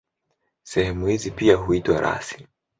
Sehemu 0.63 1.07
hizi 1.07 1.31
pia 1.31 1.55
huitwa 1.55 2.01
rasi. 2.01 2.47